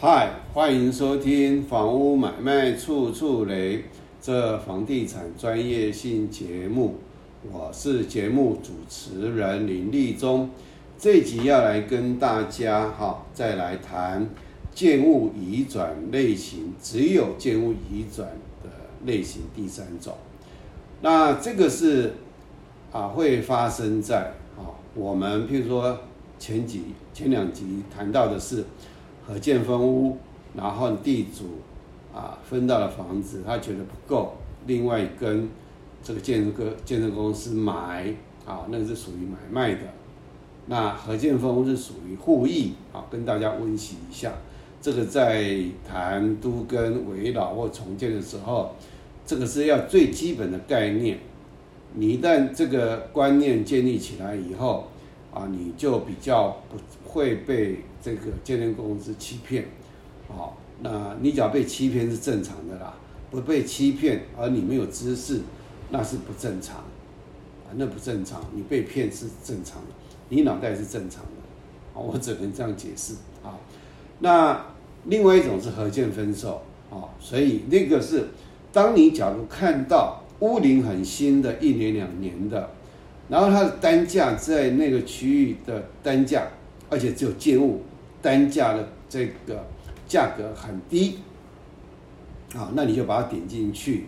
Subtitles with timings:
[0.00, 3.78] 嗨，欢迎收听《房屋买卖处处雷》
[4.22, 6.98] 这房地产专业性节目，
[7.50, 10.50] 我是节目主持人林立忠。
[10.96, 14.24] 这集要来跟大家哈，再来谈
[14.72, 18.28] 建物移转类型，只有建物移转
[18.62, 18.70] 的
[19.04, 20.14] 类型第三种。
[21.00, 22.14] 那这个是
[22.92, 25.98] 啊，会发生在啊，我们譬如说
[26.38, 28.64] 前几前两集谈到的是。
[29.28, 30.16] 合建分屋，
[30.56, 31.58] 然后地主
[32.14, 34.32] 啊分到了房子，他觉得不够，
[34.66, 35.46] 另外跟
[36.02, 38.10] 这个建筑个建设公司买
[38.46, 39.82] 啊，那个是属于买卖的。
[40.64, 44.32] 那合建分屋是属于互益啊，跟大家温习一下。
[44.80, 48.74] 这个在谈都跟围绕或重建的时候，
[49.26, 51.18] 这个是要最基本的概念。
[51.94, 54.86] 你一旦这个观念建立起来以后，
[55.34, 59.66] 啊，你就比较不会被这个鉴定公司欺骗，
[60.28, 62.94] 好，那你只要被欺骗是正常的啦，
[63.30, 65.40] 不被欺骗而你没有知识，
[65.90, 69.88] 那是不正常，啊，那不正常，你被骗是正常的，
[70.28, 73.58] 你脑袋是正常的，啊，我只能这样解释啊。
[74.20, 74.64] 那
[75.04, 78.28] 另外一种是合建分手，啊，所以那个是，
[78.72, 82.70] 当你假如看到屋龄很新的，一年两年的。
[83.30, 86.48] 然后它的单价在那个区域的单价，
[86.88, 87.82] 而且只有建物
[88.28, 89.64] 单价的这个
[90.06, 91.20] 价格很低，
[92.54, 94.04] 啊，那你就把它点进去，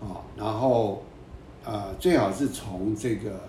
[0.00, 1.02] 啊，然后
[1.64, 3.40] 啊最好是从这个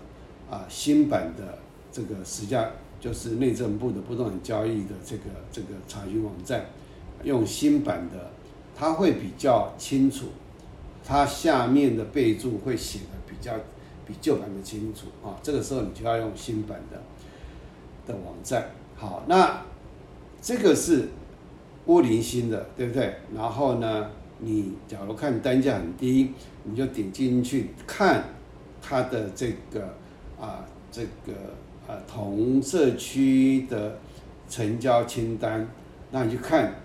[0.50, 1.60] 啊新版的
[1.92, 6.66] 这个实价，就是内政部的不动产交易的这个这个查询网站，
[7.24, 8.32] 用新版的，
[8.76, 10.30] 它会比较清楚，
[11.06, 13.54] 它下面的备注会写的比较。
[14.08, 17.00] 比旧版的清楚啊，这个时候你就要用新版的
[18.08, 18.72] 的网站。
[18.96, 19.62] 好，那
[20.42, 21.10] 这个是
[21.86, 23.14] 屋龄新的，对不对？
[23.36, 24.10] 然后呢，
[24.40, 26.32] 你假如看单价很低，
[26.64, 28.24] 你就点进去看
[28.82, 29.94] 它的这个
[30.40, 31.34] 啊，这个
[31.88, 33.98] 啊同社区的
[34.50, 35.68] 成交清单，
[36.12, 36.76] 那你就看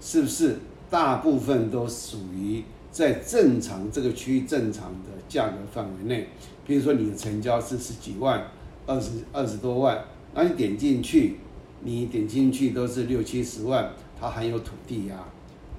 [0.00, 0.56] 是不是
[0.88, 6.28] 大部分都属于在正常这个区域正常的价格范围内。
[6.66, 8.46] 比如说你的成交是十几万、
[8.86, 10.04] 二十二十多万，
[10.34, 11.36] 那你点进去，
[11.82, 15.24] 你点进去都是六七十万，它含有土地呀，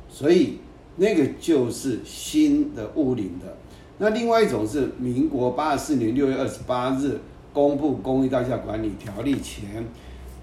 [0.09, 0.57] 所以
[0.97, 3.57] 那个就是新的屋龄的。
[3.97, 7.19] 那另外一种是民国八十四年六月二十八日
[7.53, 9.85] 公布《公益大厦管理条例》前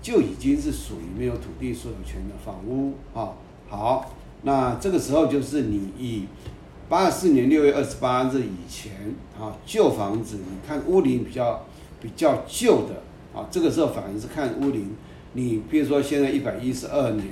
[0.01, 3.33] 就已经是属于没有土地所有权的房屋啊。
[3.69, 6.25] 好，那这个时候就是你以。
[6.91, 11.63] 八四年六月二十八日以前啊，旧房子，你看屋龄比较
[12.01, 13.03] 比较旧的
[13.39, 14.89] 啊，这个时候反而是看屋龄。
[15.33, 17.27] 你比如说现在一百一十二年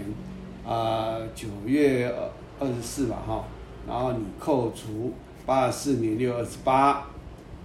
[0.66, 2.12] 啊，九月
[2.58, 3.44] 二十四吧哈，
[3.88, 5.12] 然后你扣除
[5.44, 7.08] 八四年六月二十八，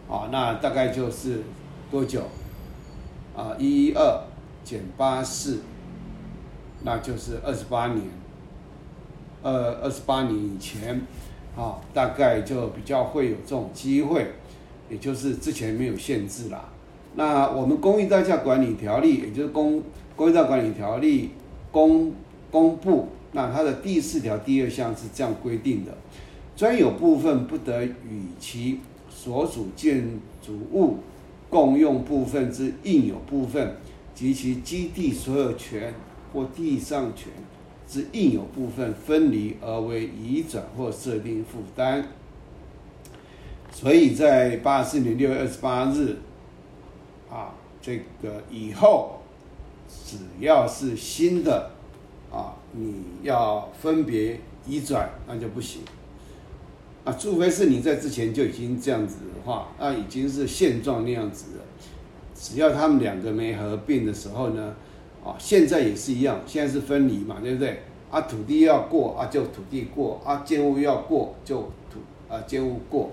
[0.10, 1.42] 啊，那大概就是
[1.90, 2.24] 多久？
[3.36, 4.24] 啊，一一二
[4.64, 5.62] 减八四，
[6.84, 8.06] 那就是二十八年，
[9.42, 11.02] 呃，二十八年以前。
[11.54, 14.26] 啊，大概就比较会有这种机会，
[14.90, 16.70] 也就是之前没有限制啦。
[17.16, 19.84] 那我们公寓代价管理条例，也就是公
[20.16, 21.32] 公寓代管理条例
[21.72, 22.14] 公
[22.50, 25.98] 公布，那它的第四条第二项是这样规定的：
[26.56, 28.80] 专有部分不得与其
[29.10, 30.98] 所属建筑物
[31.50, 33.76] 共用部分之应有部分
[34.16, 35.94] 及其基地所有权
[36.34, 37.28] 或地上权。
[37.88, 42.06] 之应有部分分离而为移转或设定负担，
[43.70, 46.16] 所以在八四年六月二十八日，
[47.32, 49.22] 啊，这个以后
[49.88, 51.72] 只要是新的，
[52.32, 55.82] 啊，你要分别移转那就不行，
[57.06, 61.64] 啊，除非是你在之前就已经这样子的话，那已经是现状那样子了，
[62.36, 64.76] 只要他们两个没合并的时候呢。
[65.24, 67.84] 啊，现在也是一样，现在是分离嘛，对不对？
[68.10, 71.58] 啊，土地要过啊，就土地过；啊，建物要过就
[71.92, 73.12] 土啊，建物过。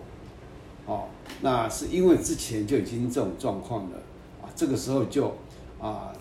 [0.86, 1.04] 哦，
[1.42, 3.98] 那是因为之前就已经这种状况了，
[4.58, 5.28] 这个时候就
[5.80, 6.12] 啊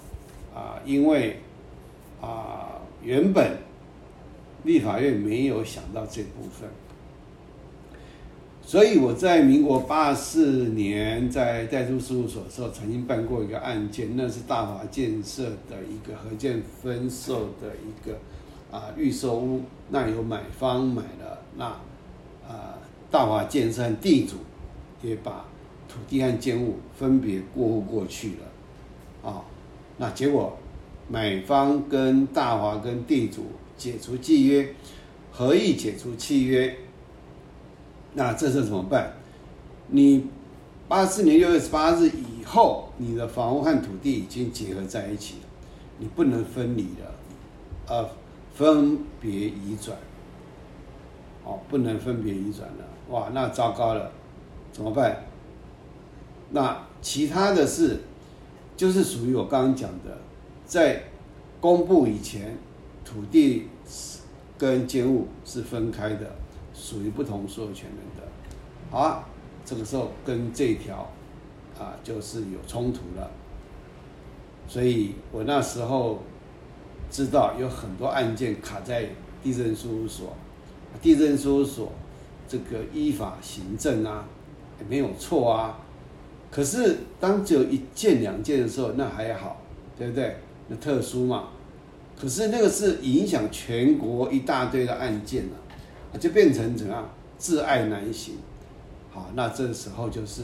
[0.54, 1.39] 啊，因为
[2.22, 3.57] 啊原本
[4.63, 6.69] 立法院没有想到这部分。
[8.62, 18.19] 所以我在民国八四年在代书事务所的时候，曾经办过一个案件，那是大华建设的一个合建分售的一个
[18.69, 21.66] 啊预售屋，那有买方买了，那
[22.45, 22.78] 啊
[23.10, 24.36] 大华建设地主
[25.01, 25.45] 也把
[25.88, 29.45] 土地和建物分别过户过去了，啊，
[29.97, 30.57] 那结果
[31.07, 33.45] 买方跟大华跟地主
[33.77, 34.73] 解除契约，
[35.31, 36.75] 合意解除契约，
[38.13, 39.13] 那这时候怎么办？
[39.89, 40.25] 你
[40.88, 45.41] 八四年六月十八日以后，你的房屋和土地已经结合在一起了，
[45.99, 47.13] 你不能分离了，
[47.88, 48.09] 呃，
[48.55, 49.95] 分别移转，
[51.44, 54.11] 哦，不能分别移转了，哇，那糟糕了，
[54.71, 55.23] 怎么办？
[56.49, 57.99] 那其他的是，
[58.75, 60.17] 就是属于我刚刚讲的，
[60.65, 61.03] 在
[61.61, 62.57] 公布以前，
[63.05, 63.67] 土地
[64.57, 66.35] 跟建物是分开的，
[66.73, 68.27] 属于不同所有权人的。
[68.89, 69.27] 好啊，
[69.65, 71.09] 这个时候跟这条
[71.79, 73.29] 啊就是有冲突了。
[74.67, 76.19] 所以我那时候
[77.09, 79.09] 知道有很多案件卡在
[79.41, 80.35] 地震事务所，
[81.01, 81.91] 地震事务所
[82.47, 84.25] 这个依法行政啊，
[84.89, 85.79] 没有错啊。
[86.49, 89.61] 可是当只有一件两件的时候，那还好，
[89.97, 90.38] 对不对？
[90.69, 91.49] 那特殊嘛。
[92.19, 97.07] 可是那个是影响全国一大堆的案件了，就变成怎样？
[97.38, 98.35] 自爱难行。
[99.11, 100.44] 好，那这时候就是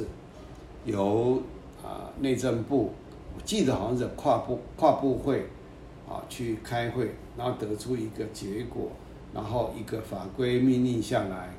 [0.85, 1.41] 由
[1.81, 2.91] 啊内政部，
[3.35, 5.47] 我记得好像是跨部跨部会
[6.07, 8.91] 啊去开会，然后得出一个结果，
[9.33, 11.49] 然后一个法规命令下来。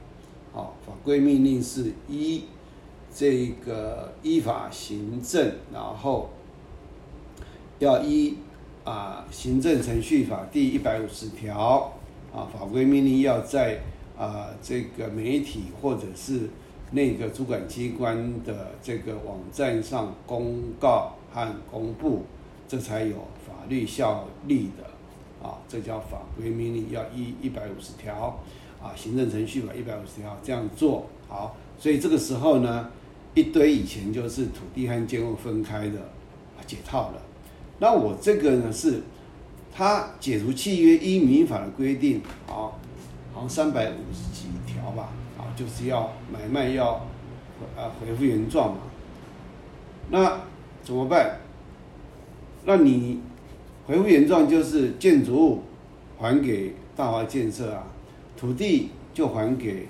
[0.52, 2.44] 好，法规命令是一。
[3.16, 6.30] 这个依法行政，然后
[7.78, 8.38] 要依
[8.82, 11.92] 啊行政程序法第一百五十条
[12.34, 13.82] 啊法规命令要在
[14.18, 16.50] 啊这个媒体或者是
[16.90, 22.24] 那个主管机关的这个网站上公告和公布，
[22.66, 23.14] 这才有
[23.46, 28.40] 法律效力的啊，这叫法规命令要依一百五十条
[28.82, 32.90] 啊行政程序法一百五十条这样做好，所以这个时候呢。
[33.34, 35.98] 一堆以前就是土地和建物分开的，
[36.66, 37.20] 解套了。
[37.80, 39.02] 那我这个呢是，
[39.74, 42.70] 他解除契约依民法的规定，啊，
[43.32, 46.92] 好像三百五十几条吧，啊，就是要买卖要，
[47.76, 48.80] 啊，回复原状嘛。
[50.10, 50.40] 那
[50.84, 51.40] 怎么办？
[52.64, 53.20] 那你
[53.86, 55.62] 回复原状就是建筑物
[56.18, 57.84] 还给大华建设啊，
[58.36, 59.88] 土地就还给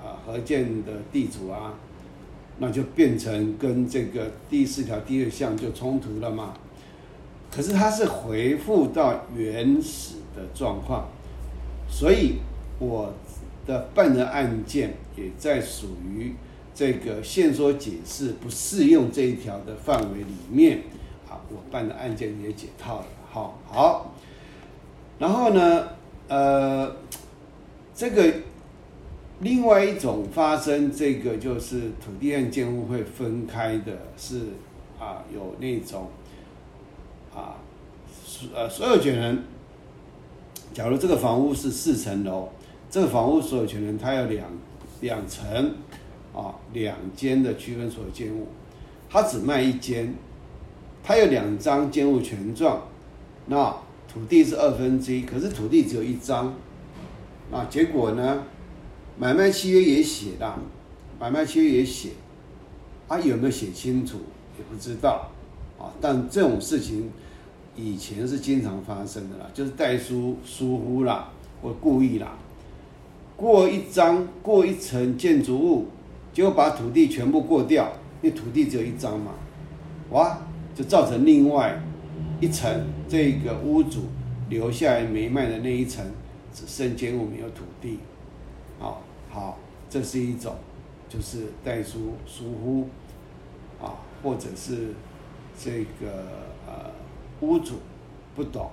[0.00, 1.74] 啊合建的地主啊。
[2.58, 6.54] 那就变成跟这个第四条第二项就冲突了嘛？
[7.50, 11.08] 可是它是回复到原始的状况，
[11.88, 12.36] 所以
[12.78, 13.12] 我
[13.66, 16.34] 的办的案件也在属于
[16.74, 20.82] 这个线索解释不适用这一条的范围里面
[21.28, 23.06] 啊，我办的案件也解套了。
[23.30, 24.14] 好，好，
[25.18, 25.88] 然后呢，
[26.28, 26.96] 呃，
[27.94, 28.32] 这个。
[29.42, 34.38] 另外一种发生这个就是土地和建物会分开的，是
[35.00, 36.08] 啊，有那种
[37.34, 37.56] 啊，
[38.54, 39.42] 呃，所有权人，
[40.72, 42.50] 假如这个房屋是四层楼，
[42.88, 44.46] 这个房屋所有权人他有两
[45.00, 45.74] 两层
[46.32, 48.46] 啊，两间的区分所有建物，
[49.10, 50.14] 他只卖一间，
[51.02, 52.80] 他有两张建物权状，
[53.46, 53.74] 那
[54.06, 56.54] 土地是二分之一，可是土地只有一张，
[57.50, 58.44] 那结果呢？
[59.22, 60.58] 买卖契约也写了，
[61.20, 62.08] 买卖契约也写，
[63.06, 64.18] 啊有没有写清楚
[64.58, 65.30] 也不知道，
[65.78, 67.08] 啊但这种事情
[67.76, 71.28] 以前是经常发生的啦，就是代书疏忽啦
[71.62, 72.36] 或故意啦，
[73.36, 75.86] 过一张过一层建筑物，
[76.32, 77.92] 结果把土地全部过掉，
[78.22, 79.30] 因为土地只有一张嘛，
[80.10, 80.36] 哇
[80.74, 81.80] 就造成另外
[82.40, 82.68] 一层
[83.08, 84.06] 这个屋主
[84.48, 86.04] 留下来没卖的那一层
[86.52, 88.00] 只剩建物没有土地。
[89.92, 90.56] 这是一种，
[91.06, 92.88] 就是代书疏忽，
[93.78, 94.94] 啊，或者是
[95.62, 96.10] 这个
[96.66, 96.90] 呃
[97.42, 97.74] 屋主
[98.34, 98.70] 不懂，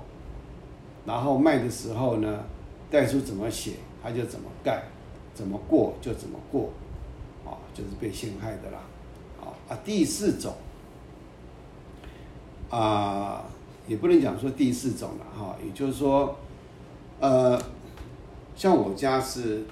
[1.05, 2.45] 然后卖的时候呢，
[2.89, 4.85] 代书怎么写他就怎么盖，
[5.33, 6.71] 怎么过就怎么过，
[7.45, 8.79] 啊，就是被陷害的啦，
[9.41, 10.53] 啊啊，第四种，
[12.69, 13.43] 啊，
[13.89, 16.37] 也不能讲说第四种了哈，也就是说，
[17.19, 17.61] 呃，
[18.55, 19.65] 像我家是。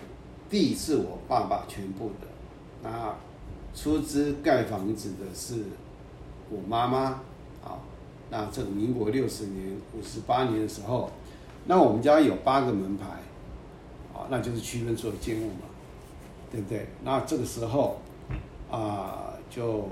[0.50, 2.28] 地是我爸爸全部的，
[2.84, 3.14] 那
[3.76, 5.64] 出资盖房子的是
[6.50, 7.00] 我妈妈，
[7.64, 7.80] 啊，
[8.30, 11.12] 那这个民国六十年、五十八年的时候，
[11.66, 13.06] 那我们家有八个门牌，
[14.14, 15.68] 啊，那就是区分所有建物嘛，
[16.52, 16.88] 对不对？
[17.04, 18.00] 那这个时候
[18.72, 19.90] 啊，就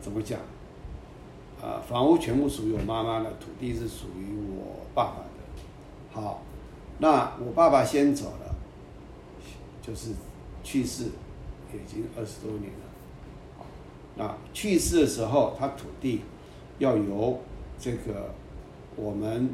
[0.00, 0.40] 怎么讲？
[1.62, 6.20] 啊，房屋全部属于我妈妈的，土地是属于我爸爸的。
[6.20, 6.42] 好，
[6.98, 8.53] 那我爸爸先走了。
[9.86, 10.12] 就是
[10.62, 11.04] 去世
[11.72, 13.66] 已经二十多年了，
[14.16, 16.22] 那去世的时候，他土地
[16.78, 17.40] 要由
[17.78, 18.32] 这个
[18.96, 19.50] 我们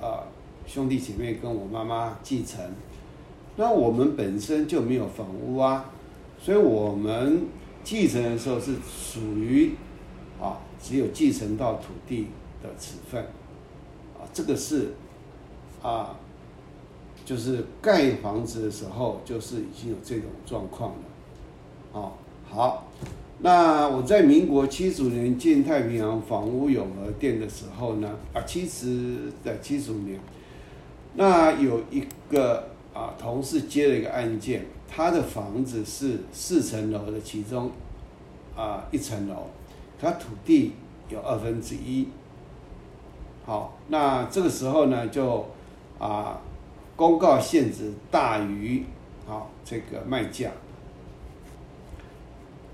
[0.00, 0.24] 啊
[0.66, 2.60] 兄弟姐妹跟我妈妈继承。
[3.56, 5.90] 那我们本身就没有房屋啊，
[6.40, 7.46] 所以我们
[7.84, 9.74] 继承的时候是属于
[10.40, 12.28] 啊，只有继承到土地
[12.62, 13.22] 的持份
[14.18, 14.94] 啊，这个是
[15.82, 16.16] 啊，
[17.24, 20.98] 就是盖房子的时候就是已经有这种状况了。
[21.92, 22.12] 哦，
[22.48, 22.86] 好，
[23.40, 30.18] 那我在民国七十五年建太平洋房屋永和店的时候呢，啊，七十在七十五年，
[31.14, 32.68] 那有一个。
[32.92, 37.70] 啊，同事接了一个案件，他的房子是四层楼的其中
[38.56, 39.46] 啊一层楼，
[40.00, 40.72] 他土地
[41.08, 42.08] 有二分之一。
[43.46, 45.46] 好，那这个时候呢，就
[46.00, 46.40] 啊
[47.00, 48.84] 公告限制大于
[49.26, 50.50] 好这个卖价，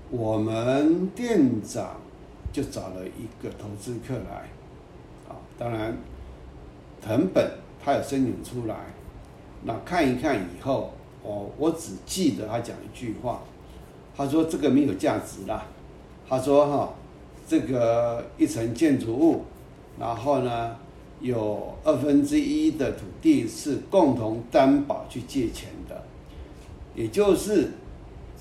[0.09, 1.95] 我们店长
[2.51, 4.49] 就找了一个投资客来，
[5.29, 5.95] 啊，当然
[7.01, 8.75] 成本他有申请出来。
[9.63, 10.91] 那看一看以后，
[11.23, 13.39] 哦我只记得他讲一句话，
[14.13, 15.65] 他说这个没有价值啦。
[16.27, 16.93] 他说哈，
[17.47, 19.45] 这个一层建筑物，
[19.97, 20.75] 然后呢
[21.19, 26.03] 有二分之一的土地是共同担保去借钱的，
[26.95, 27.71] 也就是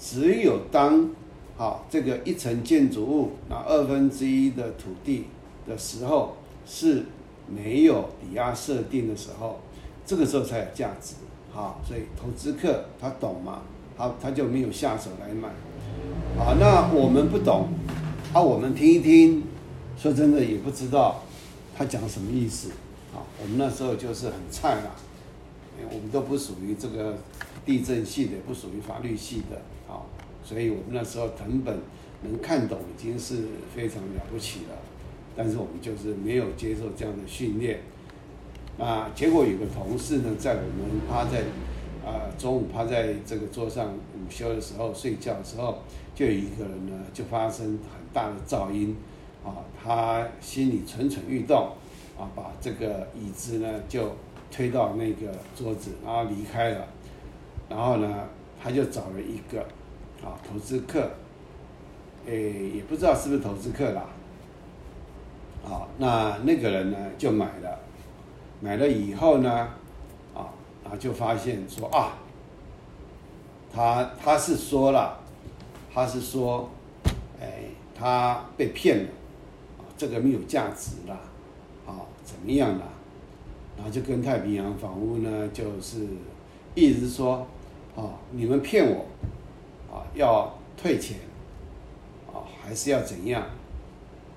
[0.01, 1.11] 只有当
[1.57, 5.25] 好这个一层建筑物那二分之一的土地
[5.67, 7.05] 的时候是
[7.49, 9.61] 没有抵押设定的时候。
[10.09, 11.17] 这个时候才有价值，
[11.53, 13.63] 好，所以投资客他懂嘛，
[13.97, 15.49] 好他就没有下手来买，
[16.39, 17.67] 好，那我们不懂，
[18.33, 19.43] 啊，我们听一听，
[19.99, 21.25] 说真的也不知道
[21.77, 22.71] 他讲什么意思，
[23.15, 24.91] 啊，我们那时候就是很菜啦，
[25.79, 27.19] 因为我们都不属于这个
[27.65, 29.57] 地震系的，不属于法律系的，
[29.93, 30.01] 啊，
[30.43, 31.79] 所以我们那时候成本
[32.23, 34.79] 能看懂已经是非常了不起了，
[35.37, 37.81] 但是我们就是没有接受这样的训练。
[38.79, 41.41] 啊，结果有个同事呢，在我们趴在
[42.05, 45.79] 啊中午趴在这个桌上午休的时候睡觉的时候，
[46.15, 48.95] 就有一个人呢就发生很大的噪音，
[49.47, 51.71] 啊，他心里蠢蠢欲动，
[52.19, 54.11] 啊，把这个椅子呢就
[54.51, 56.87] 推到那个桌子，然后离开了，
[57.69, 58.25] 然后呢
[58.61, 59.63] 他就找了一个
[60.23, 61.09] 啊投资客，
[62.27, 64.07] 诶也不知道是不是投资客啦，
[65.63, 67.79] 好，那那个人呢就买了。
[68.59, 69.51] 买了以后呢，
[70.35, 70.49] 啊，
[70.83, 72.17] 然后就发现说啊，
[73.71, 75.21] 他他是说了，
[75.93, 76.71] 他是说，
[77.39, 79.11] 哎，他被骗了，
[79.97, 81.15] 这个没有价值了，
[81.87, 82.85] 啊，怎么样了？
[83.77, 86.07] 然后就跟太平洋房屋呢，就是
[86.75, 87.47] 一直说，
[87.95, 89.05] 啊，你们骗我，
[89.95, 91.19] 啊，要退钱，
[92.33, 93.43] 啊，还是要怎样？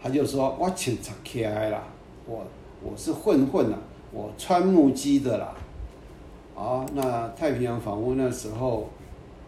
[0.02, 1.84] 他就说我警察开了，
[2.26, 2.46] 我
[2.82, 3.78] 我是混混啊。
[4.12, 5.54] 我穿木屐的啦，
[6.56, 8.90] 啊，那太平洋房屋那时候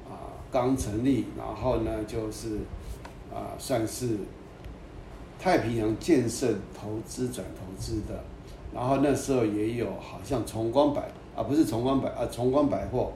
[0.08, 2.60] 啊刚成立，然后呢就是
[3.34, 4.18] 啊算是
[5.42, 8.24] 太平洋建设投资转投资的，
[8.72, 13.12] 然后那时候也有好像崇光百啊不是崇光百啊崇光百货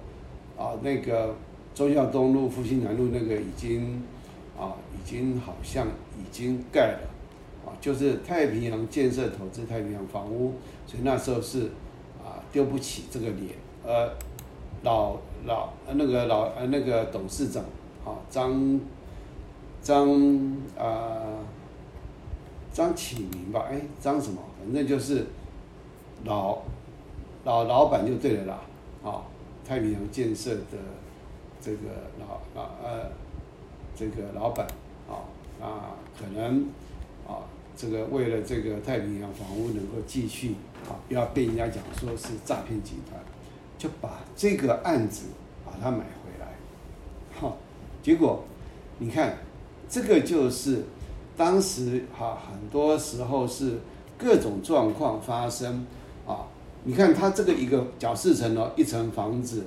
[0.58, 1.36] 啊那个
[1.76, 4.02] 中孝东路复兴南路那个已经
[4.58, 5.86] 啊已经好像
[6.18, 7.10] 已经盖了。
[7.66, 10.54] 啊，就是太平洋建设投资太平洋房屋，
[10.86, 11.64] 所以那时候是
[12.24, 14.08] 啊丢不起这个脸，呃，
[14.84, 15.18] 老
[15.48, 17.64] 老那个老呃那个董事长
[18.06, 18.80] 啊张
[19.82, 20.08] 张
[20.78, 21.42] 啊
[22.76, 25.26] 张启明吧，哎张什么，反正就是
[26.26, 26.62] 老
[27.46, 28.60] 老老板就对了啦，
[29.02, 29.24] 啊
[29.66, 30.78] 太平洋建设的
[31.62, 31.80] 这个
[32.20, 33.10] 老老呃
[33.96, 34.68] 这个老板
[35.08, 35.24] 啊
[35.62, 36.66] 啊可能
[37.26, 37.48] 啊。
[37.78, 40.56] 这个为了这个太平洋房屋能够继续
[40.88, 43.20] 啊，要被人家讲说是诈骗集团，
[43.78, 45.26] 就把这个案子
[45.66, 46.54] 把它买回来，
[47.38, 47.54] 哈，
[48.02, 48.46] 结果
[48.98, 49.40] 你看
[49.90, 50.86] 这个就是
[51.38, 53.80] 当时哈很多时候是
[54.18, 55.86] 各种状况发生
[56.26, 56.48] 啊，
[56.84, 59.66] 你看他这个一个角四层楼一层房子，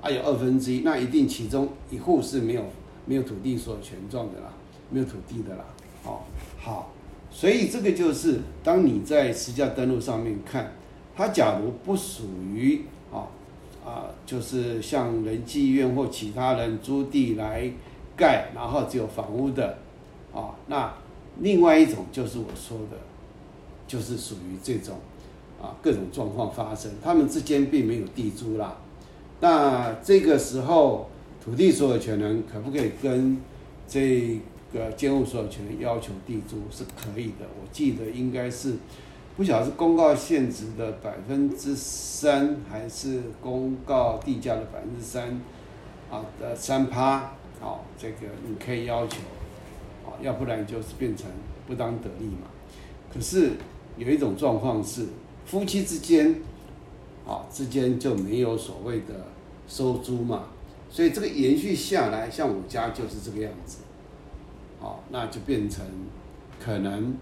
[0.00, 2.62] 还有二分之一，那一定其中一户是没有
[3.04, 4.52] 没有土地所有权状的啦，
[4.90, 5.64] 没有土地的啦，
[6.04, 6.20] 哦，
[6.58, 6.92] 好。
[7.28, 10.72] 所以这个就是，当你在实价登录上面看，
[11.14, 12.22] 它假如不属
[12.54, 12.82] 于
[13.12, 13.28] 啊
[13.84, 17.70] 啊，就是像人济院或其他人租地来
[18.16, 19.76] 盖，然后只有房屋的
[20.32, 20.90] 啊，那
[21.40, 22.96] 另外一种就是我说的，
[23.86, 24.98] 就是属于这种
[25.60, 28.76] 啊各种状况发生，他们之间并没有地租啦。
[29.40, 31.08] 那这个时候
[31.44, 33.40] 土地所有权人可不可以跟
[33.88, 34.40] 这？
[34.72, 38.74] 个监护所有权人要求地租是可以的，我记得应该是
[39.36, 45.40] 不晓得是公告现值的百分之三，还是公告地价的百分之三，
[46.10, 49.18] 啊的三趴，好，这个你可以要求，
[50.20, 51.26] 要不然就是变成
[51.66, 52.48] 不当得利嘛。
[53.12, 53.52] 可是
[53.96, 55.06] 有一种状况是
[55.44, 56.40] 夫妻之间，
[57.26, 59.26] 啊之间就没有所谓的
[59.68, 60.46] 收租嘛，
[60.90, 63.78] 所以这个延续下来，像我家就是这个样子，
[64.80, 65.84] 好，那就变成
[66.58, 67.16] 可能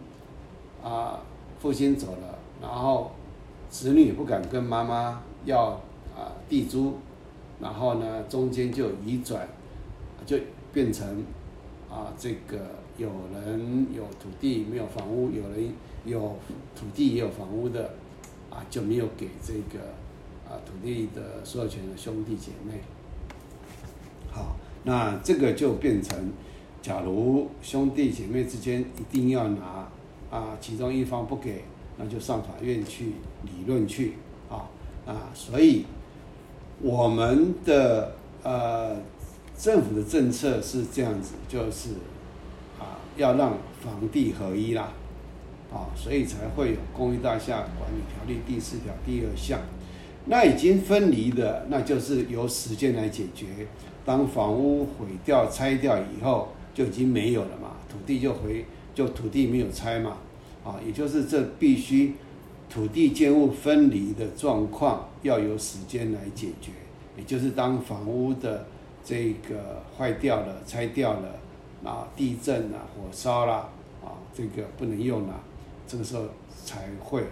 [0.83, 1.21] 啊。
[1.61, 3.11] 父亲走了，然后
[3.71, 5.69] 子女不敢跟妈妈要
[6.15, 6.99] 啊地租，
[7.59, 9.49] 然后呢中间就移转，
[10.27, 10.37] 就
[10.75, 11.25] 变成
[11.95, 12.59] 啊这个
[12.99, 15.73] 有人有土地没有房屋，有人
[16.05, 16.37] 有
[16.75, 17.95] 土地也有房屋的
[18.51, 19.85] 啊就没有给这个
[20.49, 22.81] 啊土地的所有权的兄弟姐妹。
[24.33, 26.33] 好，那这个就变成，
[26.83, 29.89] 假如兄弟姐妹之间一定要拿。
[30.31, 31.63] 啊，其中一方不给，
[31.97, 33.13] 那就上法院去
[33.45, 34.15] 理论去
[34.51, 34.67] 啊
[35.07, 35.31] 啊！
[35.33, 35.85] 所以
[36.83, 38.97] 我们的呃
[39.65, 41.93] 政府的政策是这样子，就是
[42.79, 44.93] 啊要让房地合一啦
[45.73, 49.59] 啊，所以才会有《公寓大厦管理条例》第四条第二项。
[50.27, 53.47] 那已经分离的，那就是由时间来解决。
[54.05, 58.67] 当房屋毁掉、拆掉以后，就已经没有了嘛，土地就回。
[58.95, 60.19] 就土地没有拆嘛，
[60.63, 62.13] 啊，也就是这必须
[62.71, 66.71] 土地建物分离的状况要有时间来解决，
[67.17, 68.67] 也就是当房屋的
[69.05, 71.29] 这个坏掉了、拆掉了，
[71.85, 73.69] 啊，地震啊、火烧啦，
[74.03, 75.41] 啊，这个不能用了，
[75.87, 76.25] 这个时候
[76.65, 77.23] 才会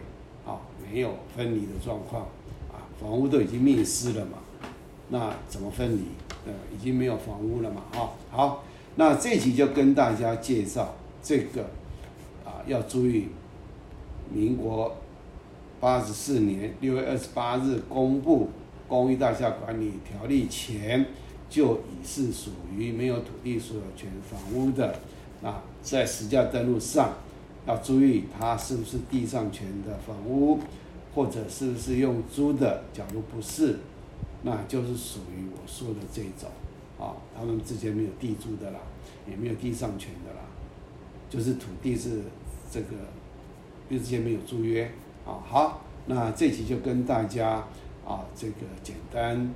[0.46, 2.22] 啊没有分离的状况，
[2.70, 4.38] 啊，房屋都已经灭失了嘛，
[5.08, 6.02] 那怎么分离？
[6.44, 8.64] 呃，已经没有房屋了嘛，啊，好，
[8.96, 10.94] 那这集就跟大家介绍。
[11.22, 11.62] 这个
[12.44, 13.28] 啊，要注意，
[14.28, 14.96] 民国
[15.78, 18.46] 八十四年六月二十八日公布
[18.88, 21.06] 《公寓大厦管理条例》前，
[21.52, 24.98] 就已是属于没有土地所有权房屋的
[25.42, 27.12] 啊，在实价登录上
[27.66, 30.58] 要注意，它是不是地上权的房屋，
[31.14, 32.84] 或者是不是用租的？
[32.94, 33.80] 假如不是，
[34.44, 36.48] 那就是属于我说的这种
[36.98, 38.78] 啊，他们之间没有地租的啦，
[39.28, 40.40] 也没有地上权的啦。
[41.28, 42.22] 就是土地是
[42.72, 42.96] 这个，
[43.90, 44.90] 之间没有租约
[45.26, 45.36] 啊。
[45.46, 47.66] 好，那这期就跟大家
[48.06, 49.54] 啊这个简单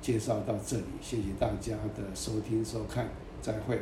[0.00, 3.08] 介绍到这里，谢谢大家的收听收看，
[3.42, 3.80] 再会。